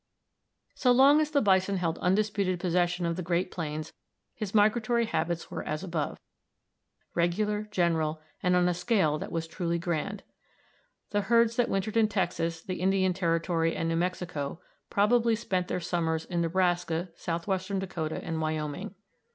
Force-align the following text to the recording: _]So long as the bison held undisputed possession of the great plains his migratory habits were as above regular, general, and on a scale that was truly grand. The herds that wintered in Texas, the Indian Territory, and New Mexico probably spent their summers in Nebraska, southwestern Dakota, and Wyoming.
_]So 0.79 0.91
long 0.91 1.21
as 1.21 1.29
the 1.29 1.43
bison 1.43 1.77
held 1.77 1.99
undisputed 1.99 2.59
possession 2.59 3.05
of 3.05 3.17
the 3.17 3.21
great 3.21 3.51
plains 3.51 3.93
his 4.33 4.51
migratory 4.55 5.05
habits 5.05 5.51
were 5.51 5.61
as 5.61 5.83
above 5.83 6.19
regular, 7.13 7.67
general, 7.69 8.19
and 8.41 8.55
on 8.55 8.67
a 8.67 8.73
scale 8.73 9.19
that 9.19 9.31
was 9.31 9.45
truly 9.45 9.77
grand. 9.77 10.23
The 11.11 11.21
herds 11.29 11.55
that 11.57 11.69
wintered 11.69 11.97
in 11.97 12.07
Texas, 12.07 12.63
the 12.63 12.81
Indian 12.81 13.13
Territory, 13.13 13.75
and 13.75 13.87
New 13.87 13.95
Mexico 13.95 14.59
probably 14.89 15.35
spent 15.35 15.67
their 15.67 15.79
summers 15.79 16.25
in 16.25 16.41
Nebraska, 16.41 17.09
southwestern 17.15 17.77
Dakota, 17.77 18.23
and 18.25 18.41
Wyoming. 18.41 18.95